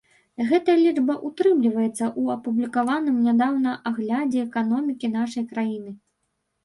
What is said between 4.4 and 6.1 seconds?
эканомікі нашай краіны.